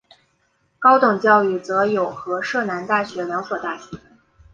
[0.79, 3.99] 高等教育则有和摄南大学两所大学。